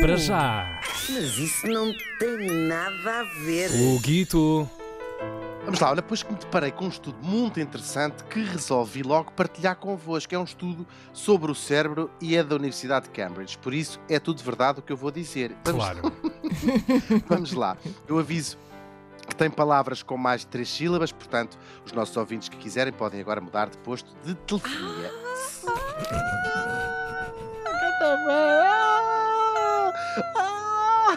[0.00, 0.80] para já.
[1.08, 3.70] Mas isso não tem nada a ver.
[3.72, 4.68] O Guito.
[5.64, 9.30] Vamos lá, olha, depois que me deparei com um estudo muito interessante que resolvi logo
[9.32, 10.34] partilhar convosco.
[10.34, 13.58] É um estudo sobre o cérebro e é da Universidade de Cambridge.
[13.58, 15.54] Por isso, é tudo verdade o que eu vou dizer.
[15.64, 16.12] Vamos, Claro.
[17.28, 17.76] vamos lá.
[18.08, 18.56] Eu aviso
[19.28, 23.20] que tem palavras com mais de três sílabas, portanto, os nossos ouvintes que quiserem podem
[23.20, 25.10] agora mudar de posto de telefonia.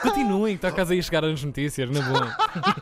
[0.03, 2.37] Continuem, está quase aí a chegar as notícias, na boa.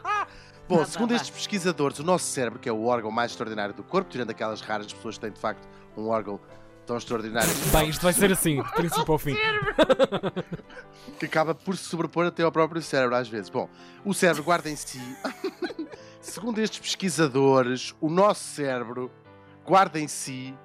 [0.68, 4.10] Bom, segundo estes pesquisadores, o nosso cérebro, que é o órgão mais extraordinário do corpo,
[4.10, 6.40] tirando aquelas raras pessoas que têm de facto um órgão
[6.86, 9.36] tão extraordinário Bem, isto vai ser assim, de princípio ao fim.
[11.20, 13.50] que acaba por se sobrepor até ao próprio cérebro às vezes.
[13.50, 13.70] Bom,
[14.04, 15.00] o cérebro guarda em si,
[16.20, 19.12] segundo estes pesquisadores, o nosso cérebro
[19.66, 20.56] guarda em si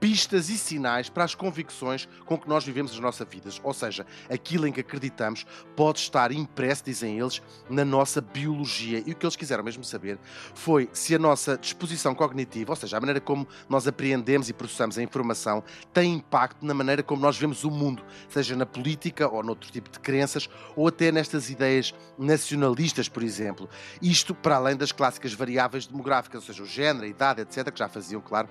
[0.00, 3.60] pistas e sinais para as convicções com que nós vivemos as nossas vidas.
[3.62, 9.02] Ou seja, aquilo em que acreditamos pode estar impresso, dizem eles, na nossa biologia.
[9.06, 10.18] E o que eles quiseram mesmo saber
[10.54, 14.96] foi se a nossa disposição cognitiva, ou seja, a maneira como nós apreendemos e processamos
[14.96, 15.62] a informação,
[15.92, 19.90] tem impacto na maneira como nós vemos o mundo, seja na política ou noutro tipo
[19.90, 23.68] de crenças, ou até nestas ideias nacionalistas, por exemplo.
[24.00, 27.78] Isto para além das clássicas variáveis demográficas, ou seja, o género, a idade, etc., que
[27.78, 28.48] já faziam, claro,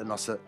[0.00, 0.40] a nossa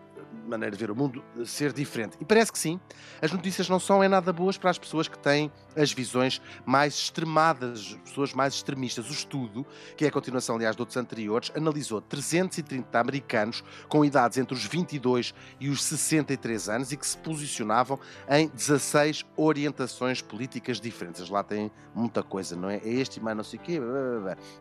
[0.47, 2.17] maneira de ver o mundo ser diferente.
[2.21, 2.81] E parece que sim,
[3.21, 6.95] as notícias não são é nada boas para as pessoas que têm as visões mais
[6.95, 9.09] extremadas, pessoas mais extremistas.
[9.09, 14.39] O estudo, que é a continuação, aliás, de outros anteriores, analisou 330 americanos com idades
[14.39, 20.81] entre os 22 e os 63 anos e que se posicionavam em 16 orientações políticas
[20.81, 21.29] diferentes.
[21.29, 22.77] Lá tem muita coisa, não é?
[22.77, 23.81] É este e mais não sei o quê.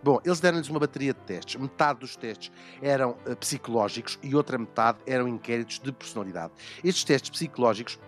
[0.04, 1.60] Bom, eles deram-lhes uma bateria de testes.
[1.60, 2.52] Metade dos testes
[2.82, 6.53] eram eh, psicológicos e outra metade eram inquéritos de personalidade.
[6.83, 8.00] Estes testes psicológicos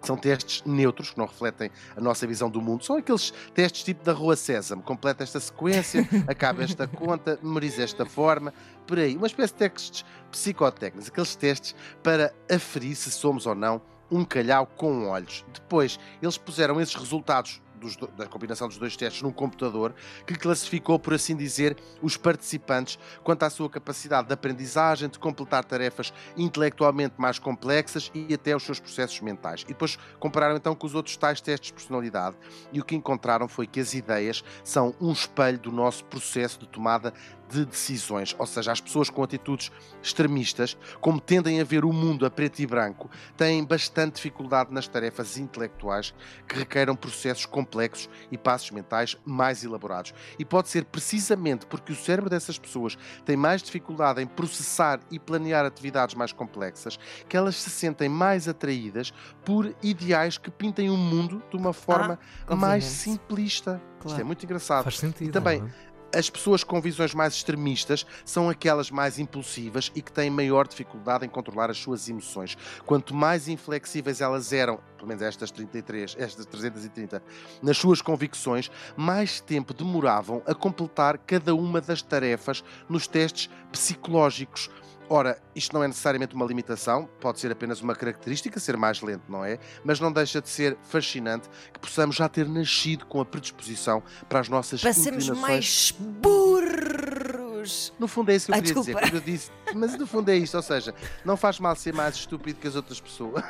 [0.00, 2.84] são testes neutros, que não refletem a nossa visão do mundo.
[2.84, 4.82] São aqueles testes tipo da Rua Sésamo.
[4.82, 8.54] Completa esta sequência, acaba esta conta, memoriza esta forma.
[8.86, 11.08] Por aí, uma espécie de testes psicotécnicos.
[11.08, 15.44] Aqueles testes para aferir se somos ou não um calhau com olhos.
[15.52, 19.94] Depois, eles puseram esses resultados dos do- da combinação dos dois testes num computador
[20.26, 25.64] que classificou, por assim dizer, os participantes quanto à sua capacidade de aprendizagem, de completar
[25.64, 29.62] tarefas intelectualmente mais complexas e até os seus processos mentais.
[29.62, 32.36] E depois compararam então com os outros tais testes de personalidade
[32.72, 36.66] e o que encontraram foi que as ideias são um espelho do nosso processo de
[36.66, 37.12] tomada
[37.48, 39.70] de decisões, ou seja, as pessoas com atitudes
[40.02, 44.86] extremistas, como tendem a ver o mundo a preto e branco, têm bastante dificuldade nas
[44.88, 46.14] tarefas intelectuais
[46.46, 50.12] que requeram processos complexos e passos mentais mais elaborados.
[50.38, 55.18] E pode ser precisamente porque o cérebro dessas pessoas tem mais dificuldade em processar e
[55.18, 56.98] planear atividades mais complexas
[57.28, 59.12] que elas se sentem mais atraídas
[59.44, 62.84] por ideais que pintem o mundo de uma forma mais obviamente.
[62.84, 63.80] simplista.
[63.98, 64.26] Isto é Claro.
[64.26, 64.84] muito engraçado.
[64.84, 65.28] Faz sentido.
[65.28, 65.70] E também, não é?
[66.18, 71.24] As pessoas com visões mais extremistas são aquelas mais impulsivas e que têm maior dificuldade
[71.24, 72.58] em controlar as suas emoções.
[72.84, 77.22] Quanto mais inflexíveis elas eram, pelo menos estas 33, estas 330,
[77.62, 84.68] nas suas convicções, mais tempo demoravam a completar cada uma das tarefas nos testes psicológicos.
[85.10, 89.22] Ora, isto não é necessariamente uma limitação, pode ser apenas uma característica, ser mais lento,
[89.28, 89.58] não é?
[89.82, 94.40] Mas não deixa de ser fascinante que possamos já ter nascido com a predisposição para
[94.40, 97.92] as nossas Para sermos inclinações mais burros.
[97.98, 99.00] no fundo é isso que eu Ah, queria desculpa.
[99.00, 99.14] dizer.
[99.16, 100.94] Eu disse, mas no fundo é isto, ou seja,
[101.24, 103.42] não faz mal ser mais estúpido que as outras pessoas.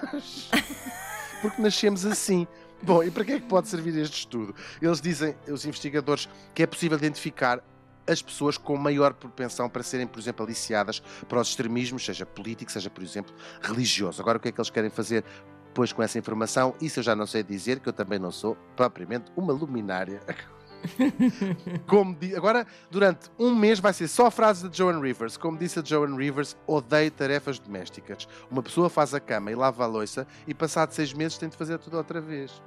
[1.43, 2.47] Porque nascemos assim.
[2.83, 4.55] Bom, e para que é que pode servir este estudo?
[4.81, 7.61] Eles dizem, os investigadores, que é possível identificar
[8.09, 12.73] as pessoas com maior propensão para serem, por exemplo, aliciadas para os extremismos, seja político,
[12.73, 14.21] seja, por exemplo, religioso.
[14.21, 15.25] Agora, o que é que eles querem fazer
[15.67, 16.75] depois com essa informação?
[16.81, 20.21] Isso eu já não sei dizer, que eu também não sou propriamente uma luminária.
[21.87, 25.37] Como Agora, durante um mês vai ser só a frase de Joan Rivers.
[25.37, 28.29] Como disse a Joan Rivers, odeio tarefas domésticas.
[28.51, 31.57] Uma pessoa faz a cama e lava a louça e passado seis meses tem de
[31.57, 32.63] fazer tudo outra vez.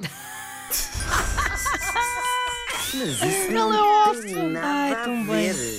[2.94, 3.72] Mas isso é não
[4.50, 5.78] nada é a ver.